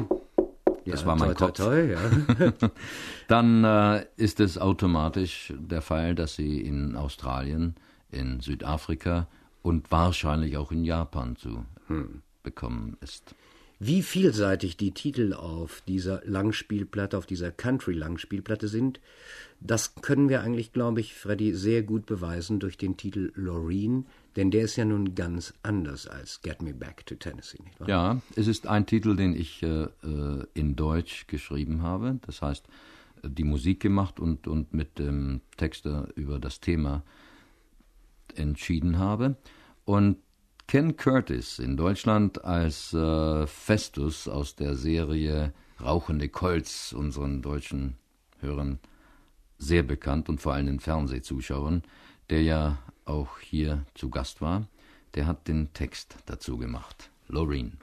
das 0.91 1.05
war 1.05 1.15
mein 1.15 1.35
toi, 1.35 1.47
Kopf. 1.47 1.57
Toi, 1.57 1.95
toi, 1.95 2.45
ja. 2.45 2.69
Dann 3.27 3.63
äh, 3.63 4.05
ist 4.15 4.39
es 4.39 4.57
automatisch 4.57 5.53
der 5.57 5.81
Fall, 5.81 6.15
dass 6.15 6.35
sie 6.35 6.61
in 6.61 6.95
Australien, 6.95 7.75
in 8.11 8.39
Südafrika 8.39 9.27
und 9.61 9.91
wahrscheinlich 9.91 10.57
auch 10.57 10.71
in 10.71 10.83
Japan 10.83 11.35
zu 11.35 11.65
hm. 11.87 12.21
bekommen 12.43 12.97
ist. 13.01 13.35
Wie 13.81 14.03
vielseitig 14.03 14.75
die 14.75 14.91
Titel 14.91 15.33
auf 15.33 15.81
dieser 15.87 16.21
Langspielplatte, 16.25 17.17
auf 17.17 17.25
dieser 17.25 17.49
Country-Langspielplatte 17.49 18.67
sind, 18.67 18.99
das 19.61 19.95
können 19.95 20.27
wir 20.27 20.41
eigentlich, 20.41 20.73
glaube 20.73 20.99
ich, 20.99 21.13
Freddy, 21.13 21.53
sehr 21.53 21.83
gut 21.83 22.05
beweisen 22.05 22.59
durch 22.59 22.77
den 22.77 22.97
Titel 22.97 23.31
Loreen, 23.35 24.05
denn 24.35 24.51
der 24.51 24.63
ist 24.63 24.75
ja 24.75 24.85
nun 24.85 25.15
ganz 25.15 25.53
anders 25.63 26.07
als 26.07 26.41
Get 26.41 26.61
Me 26.61 26.73
Back 26.73 27.05
to 27.05 27.15
Tennessee, 27.15 27.61
nicht 27.63 27.79
wahr? 27.79 27.89
Ja, 27.89 28.21
es 28.35 28.47
ist 28.47 28.67
ein 28.67 28.85
Titel, 28.85 29.15
den 29.15 29.35
ich 29.35 29.63
äh, 29.63 29.83
äh 29.83 30.45
in 30.53 30.75
Deutsch 30.75 31.27
geschrieben 31.27 31.81
habe. 31.81 32.19
Das 32.25 32.41
heißt, 32.41 32.67
die 33.23 33.43
Musik 33.43 33.79
gemacht 33.79 34.19
und, 34.19 34.47
und 34.47 34.73
mit 34.73 34.99
dem 34.99 35.41
Texter 35.57 36.07
über 36.15 36.39
das 36.39 36.59
Thema 36.59 37.03
entschieden 38.35 38.97
habe. 38.99 39.35
Und 39.85 40.17
Ken 40.67 40.97
Curtis 40.97 41.59
in 41.59 41.77
Deutschland 41.77 42.43
als 42.45 42.93
äh, 42.93 43.47
Festus 43.47 44.27
aus 44.27 44.55
der 44.55 44.75
Serie 44.75 45.53
Rauchende 45.81 46.29
Colts, 46.29 46.93
unseren 46.93 47.41
deutschen 47.41 47.95
Hörern 48.39 48.79
sehr 49.57 49.83
bekannt 49.83 50.29
und 50.29 50.41
vor 50.41 50.53
allem 50.53 50.67
den 50.67 50.79
Fernsehzuschauern, 50.79 51.83
der 52.29 52.43
ja 52.43 52.77
auch 53.09 53.39
hier 53.39 53.83
zu 53.95 54.09
Gast 54.09 54.41
war, 54.41 54.67
der 55.15 55.27
hat 55.27 55.47
den 55.47 55.73
Text 55.73 56.15
dazu 56.25 56.57
gemacht. 56.57 57.09
Loreen. 57.27 57.77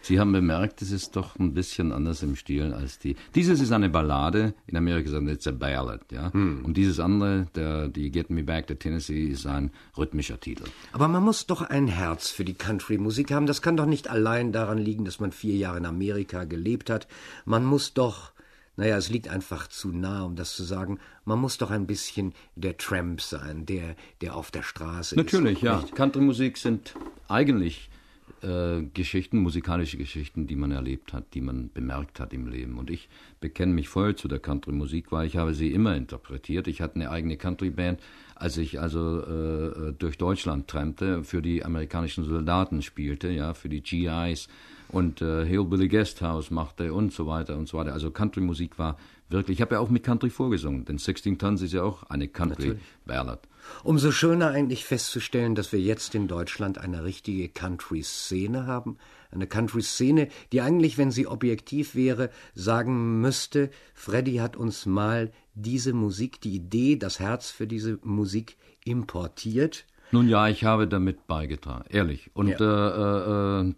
Sie 0.00 0.20
haben 0.20 0.32
bemerkt, 0.32 0.80
es 0.80 0.90
ist 0.90 1.16
doch 1.16 1.38
ein 1.38 1.54
bisschen 1.54 1.92
anders 1.92 2.22
im 2.22 2.36
Stil 2.36 2.72
als 2.72 2.98
die. 2.98 3.16
Dieses 3.34 3.60
ist 3.60 3.72
eine 3.72 3.90
Ballade, 3.90 4.54
in 4.66 4.76
Amerika 4.76 5.10
sagt 5.10 5.24
man 5.24 5.34
it's 5.34 5.46
a 5.46 5.50
ballad, 5.50 6.00
ja. 6.12 6.32
Hm. 6.32 6.64
Und 6.64 6.76
dieses 6.76 7.00
andere, 7.00 7.46
der, 7.54 7.88
die 7.88 8.10
Get 8.10 8.30
Me 8.30 8.42
Back, 8.42 8.68
der 8.68 8.78
Tennessee, 8.78 9.26
ist 9.26 9.46
ein 9.46 9.70
rhythmischer 9.96 10.40
Titel. 10.40 10.64
Aber 10.92 11.08
man 11.08 11.24
muss 11.24 11.46
doch 11.46 11.62
ein 11.62 11.88
Herz 11.88 12.30
für 12.30 12.44
die 12.44 12.54
Country-Musik 12.54 13.32
haben. 13.32 13.46
Das 13.46 13.60
kann 13.60 13.76
doch 13.76 13.86
nicht 13.86 14.08
allein 14.08 14.52
daran 14.52 14.78
liegen, 14.78 15.04
dass 15.04 15.20
man 15.20 15.32
vier 15.32 15.56
Jahre 15.56 15.78
in 15.78 15.86
Amerika 15.86 16.44
gelebt 16.44 16.90
hat. 16.90 17.08
Man 17.44 17.64
muss 17.64 17.92
doch 17.92 18.32
naja, 18.78 18.96
es 18.96 19.10
liegt 19.10 19.26
einfach 19.26 19.66
zu 19.66 19.88
nah, 19.88 20.22
um 20.22 20.36
das 20.36 20.54
zu 20.54 20.62
sagen. 20.62 21.00
Man 21.24 21.40
muss 21.40 21.58
doch 21.58 21.72
ein 21.72 21.88
bisschen 21.88 22.32
der 22.54 22.76
Tramp 22.76 23.20
sein, 23.20 23.66
der, 23.66 23.96
der 24.20 24.36
auf 24.36 24.52
der 24.52 24.62
Straße 24.62 25.16
Natürlich, 25.16 25.58
ist. 25.58 25.64
Natürlich, 25.64 25.90
ja. 25.90 25.96
Country-Musik 25.96 26.56
sind 26.56 26.94
eigentlich 27.26 27.90
äh, 28.40 28.82
Geschichten, 28.94 29.38
musikalische 29.38 29.96
Geschichten, 29.96 30.46
die 30.46 30.54
man 30.54 30.70
erlebt 30.70 31.12
hat, 31.12 31.34
die 31.34 31.40
man 31.40 31.72
bemerkt 31.74 32.20
hat 32.20 32.32
im 32.32 32.46
Leben. 32.46 32.78
Und 32.78 32.88
ich 32.88 33.08
bekenne 33.40 33.74
mich 33.74 33.88
voll 33.88 34.14
zu 34.14 34.28
der 34.28 34.38
Country-Musik, 34.38 35.10
weil 35.10 35.26
ich 35.26 35.36
habe 35.36 35.54
sie 35.54 35.72
immer 35.72 35.96
interpretiert. 35.96 36.68
Ich 36.68 36.80
hatte 36.80 36.94
eine 36.94 37.10
eigene 37.10 37.36
Country-Band, 37.36 38.00
als 38.38 38.56
ich 38.56 38.80
also 38.80 39.20
äh, 39.20 39.92
durch 39.92 40.18
Deutschland 40.18 40.68
trampte, 40.68 41.24
für 41.24 41.42
die 41.42 41.64
amerikanischen 41.64 42.24
Soldaten 42.24 42.82
spielte, 42.82 43.28
ja, 43.28 43.54
für 43.54 43.68
die 43.68 43.82
GIs 43.82 44.48
und 44.88 45.20
äh, 45.20 45.44
Hillbilly 45.44 45.88
Guesthouse 45.88 46.50
machte 46.50 46.92
und 46.92 47.12
so 47.12 47.26
weiter 47.26 47.56
und 47.56 47.68
so 47.68 47.78
weiter. 47.78 47.92
Also 47.92 48.10
Country-Musik 48.10 48.78
war 48.78 48.96
wirklich, 49.28 49.58
ich 49.58 49.62
habe 49.62 49.74
ja 49.74 49.80
auch 49.80 49.90
mit 49.90 50.04
Country 50.04 50.30
vorgesungen, 50.30 50.84
denn 50.84 50.98
16 50.98 51.38
Tons 51.38 51.62
ist 51.62 51.72
ja 51.72 51.82
auch 51.82 52.04
eine 52.04 52.28
Country-Ballad. 52.28 53.47
Umso 53.84 54.10
schöner 54.12 54.48
eigentlich 54.48 54.84
festzustellen, 54.84 55.54
dass 55.54 55.72
wir 55.72 55.80
jetzt 55.80 56.14
in 56.14 56.28
Deutschland 56.28 56.78
eine 56.78 57.04
richtige 57.04 57.48
Country-Szene 57.48 58.66
haben. 58.66 58.98
Eine 59.30 59.46
Country-Szene, 59.46 60.28
die 60.52 60.60
eigentlich, 60.60 60.98
wenn 60.98 61.10
sie 61.10 61.26
objektiv 61.26 61.94
wäre, 61.94 62.30
sagen 62.54 63.20
müsste, 63.20 63.70
Freddy 63.94 64.36
hat 64.36 64.56
uns 64.56 64.86
mal 64.86 65.32
diese 65.54 65.92
Musik, 65.92 66.40
die 66.40 66.54
Idee, 66.54 66.96
das 66.96 67.20
Herz 67.20 67.50
für 67.50 67.66
diese 67.66 67.98
Musik 68.02 68.56
importiert. 68.84 69.84
Nun 70.10 70.28
ja, 70.28 70.48
ich 70.48 70.64
habe 70.64 70.88
damit 70.88 71.26
beigetragen, 71.26 71.84
ehrlich. 71.90 72.30
Und 72.34 72.58
ja. 72.60 73.60
äh, 73.60 73.60
äh, 73.60 73.74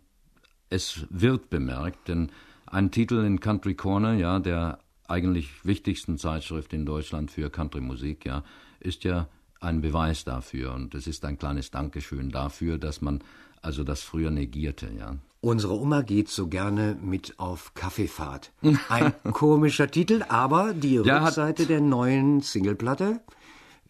es 0.69 1.07
wird 1.11 1.51
bemerkt, 1.51 2.09
denn 2.09 2.31
ein 2.67 2.91
Titel 2.93 3.25
in 3.25 3.41
Country 3.41 3.75
Corner, 3.75 4.15
ja, 4.15 4.39
der 4.39 4.79
eigentlich 5.09 5.65
wichtigsten 5.65 6.19
Zeitschrift 6.19 6.73
in 6.73 6.87
Deutschland 6.87 7.33
für 7.33 7.51
Country-Musik, 7.51 8.25
ja, 8.25 8.45
ist 8.79 9.03
ja 9.03 9.29
ein 9.61 9.81
Beweis 9.81 10.25
dafür 10.25 10.75
und 10.75 10.95
es 10.95 11.07
ist 11.07 11.25
ein 11.25 11.39
kleines 11.39 11.71
Dankeschön 11.71 12.31
dafür, 12.31 12.79
dass 12.79 13.01
man 13.01 13.23
also 13.63 13.85
das 13.85 14.01
früher 14.01 14.31
negierte, 14.31 14.91
ja. 14.99 15.17
Unsere 15.43 15.79
Oma 15.79 16.03
geht 16.03 16.29
so 16.29 16.49
gerne 16.49 16.99
mit 17.01 17.39
auf 17.39 17.73
Kaffeefahrt. 17.75 18.53
Ein 18.91 19.15
komischer 19.33 19.91
Titel, 19.91 20.23
aber 20.29 20.75
die 20.75 20.97
ja, 20.97 21.25
Rückseite 21.25 21.67
der 21.67 21.81
neuen 21.81 22.41
Singleplatte. 22.41 23.21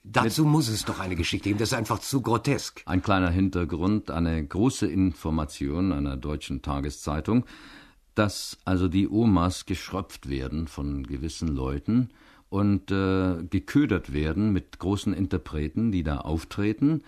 Dazu 0.05 0.45
muss 0.45 0.69
es 0.69 0.85
doch 0.85 0.99
eine 0.99 1.17
Geschichte 1.17 1.49
geben, 1.49 1.59
das 1.59 1.71
ist 1.71 1.79
einfach 1.79 1.99
zu 1.99 2.23
grotesk. 2.23 2.83
Ein 2.87 3.03
kleiner 3.03 3.31
Hintergrund, 3.31 4.11
eine 4.11 4.45
große 4.45 4.87
Information 4.87 5.93
einer 5.93 6.17
deutschen 6.17 6.63
Tageszeitung, 6.63 7.45
dass 8.15 8.59
also 8.65 8.89
die 8.89 9.09
Omas 9.09 9.67
geschröpft 9.67 10.29
werden 10.29 10.69
von 10.69 11.03
gewissen 11.05 11.49
Leuten 11.49 12.11
und 12.51 12.91
äh, 12.91 13.43
geködert 13.49 14.13
werden 14.13 14.53
mit 14.53 14.79
großen 14.79 15.15
Interpreten, 15.15 15.93
die 15.93 16.03
da 16.03 16.19
auftreten, 16.19 17.03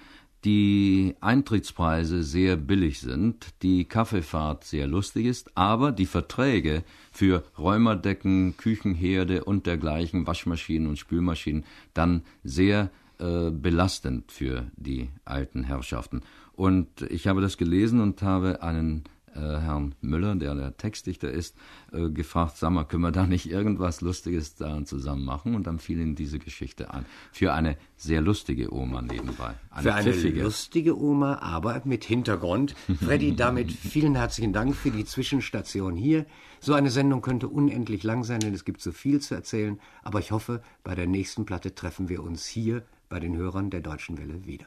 die 0.44 1.14
Eintrittspreise 1.20 2.24
sehr 2.24 2.56
billig 2.56 3.00
sind, 3.00 3.48
die 3.62 3.84
Kaffeefahrt 3.84 4.64
sehr 4.64 4.86
lustig 4.86 5.26
ist, 5.26 5.56
aber 5.56 5.92
die 5.92 6.06
Verträge 6.06 6.82
für 7.12 7.44
Räumerdecken, 7.58 8.56
Küchenherde 8.56 9.44
und 9.44 9.66
dergleichen, 9.66 10.26
Waschmaschinen 10.26 10.88
und 10.88 10.98
Spülmaschinen 10.98 11.64
dann 11.94 12.22
sehr 12.42 12.90
äh, 13.18 13.50
belastend 13.50 14.32
für 14.32 14.66
die 14.76 15.10
alten 15.24 15.62
Herrschaften. 15.64 16.22
Und 16.54 17.02
ich 17.02 17.28
habe 17.28 17.40
das 17.40 17.56
gelesen 17.56 18.00
und 18.00 18.22
habe 18.22 18.62
einen 18.62 19.04
Herrn 19.40 19.94
Müller, 20.00 20.34
der 20.34 20.54
der 20.54 20.76
Textdichter 20.76 21.30
ist, 21.30 21.56
äh, 21.92 22.10
gefragt, 22.10 22.56
sag 22.56 22.70
mal, 22.70 22.84
können 22.84 23.02
wir 23.02 23.12
da 23.12 23.26
nicht 23.26 23.50
irgendwas 23.50 24.00
Lustiges 24.00 24.54
da 24.54 24.84
zusammen 24.84 25.24
machen? 25.24 25.54
Und 25.54 25.66
dann 25.66 25.78
fiel 25.78 26.00
ihm 26.00 26.14
diese 26.14 26.38
Geschichte 26.38 26.92
an. 26.92 27.06
Für 27.32 27.52
eine 27.52 27.76
sehr 27.96 28.20
lustige 28.20 28.72
Oma 28.72 29.02
nebenbei. 29.02 29.54
Eine 29.70 29.82
für 29.82 29.94
eine 29.94 30.12
pfiffige. 30.12 30.42
lustige 30.42 30.98
Oma, 30.98 31.38
aber 31.38 31.82
mit 31.84 32.04
Hintergrund. 32.04 32.74
Freddy, 33.02 33.34
damit 33.36 33.72
vielen 33.72 34.14
herzlichen 34.14 34.52
Dank 34.52 34.74
für 34.74 34.90
die 34.90 35.04
Zwischenstation 35.04 35.96
hier. 35.96 36.26
So 36.60 36.74
eine 36.74 36.90
Sendung 36.90 37.22
könnte 37.22 37.48
unendlich 37.48 38.02
lang 38.02 38.24
sein, 38.24 38.40
denn 38.40 38.54
es 38.54 38.64
gibt 38.64 38.80
so 38.80 38.92
viel 38.92 39.20
zu 39.20 39.34
erzählen. 39.34 39.80
Aber 40.02 40.20
ich 40.20 40.30
hoffe, 40.30 40.62
bei 40.84 40.94
der 40.94 41.06
nächsten 41.06 41.44
Platte 41.44 41.74
treffen 41.74 42.08
wir 42.08 42.22
uns 42.22 42.46
hier 42.46 42.84
bei 43.08 43.18
den 43.18 43.36
Hörern 43.36 43.70
der 43.70 43.80
Deutschen 43.80 44.18
Welle 44.18 44.46
wieder. 44.46 44.66